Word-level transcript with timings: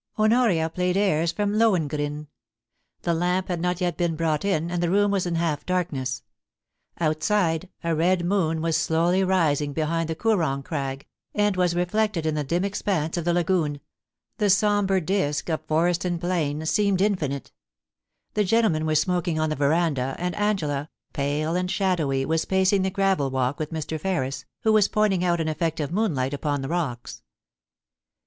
Honoria 0.17 0.67
played 0.67 0.97
airs 0.97 1.31
from 1.31 1.53
* 1.57 1.59
Lohengrin.' 1.59 2.25
The 3.03 3.13
lamp 3.13 3.49
had 3.49 3.61
not 3.61 3.79
yet 3.81 3.97
been 3.97 4.15
brought 4.15 4.43
in, 4.43 4.71
and 4.71 4.81
the 4.81 4.89
room 4.89 5.11
was 5.11 5.27
in 5.27 5.35
half 5.35 5.63
darkness. 5.63 6.23
Outside, 6.99 7.69
a 7.83 7.93
red 7.93 8.25
moon 8.25 8.61
was 8.63 8.75
slowly 8.75 9.23
rising 9.23 9.73
behind 9.73 10.09
the 10.09 10.15
Koorong 10.15 10.63
Crag, 10.63 11.05
and 11.35 11.55
was 11.55 11.75
reflected 11.75 12.25
in 12.25 12.33
the 12.33 12.43
dim 12.43 12.65
expanse 12.65 13.15
of 13.15 13.25
the 13.25 13.33
lagoon; 13.35 13.79
the 14.39 14.49
sombre 14.49 14.99
disk 15.01 15.49
of 15.49 15.61
forest 15.67 16.03
and 16.03 16.19
plain 16.19 16.65
seemed 16.65 16.97
inflnite; 16.99 17.51
the 18.33 18.43
gentlemen 18.43 18.87
were 18.87 18.95
smoking 18.95 19.39
on 19.39 19.51
the 19.51 19.55
veranda, 19.55 20.15
and 20.17 20.33
Angela, 20.33 20.89
pale 21.13 21.55
and 21.55 21.69
shadowy, 21.69 22.25
was 22.25 22.45
pacing 22.45 22.81
the 22.81 22.89
gravel 22.89 23.29
walk 23.29 23.59
with 23.59 23.71
Mr. 23.71 23.99
Ferris, 23.99 24.45
who 24.61 24.73
was 24.73 24.87
pointing 24.87 25.23
out 25.23 25.39
an 25.39 25.47
effect 25.47 25.79
of 25.79 25.91
moonlight 25.91 26.33
upon 26.33 26.63
the 26.63 26.69
rocks. 26.69 27.21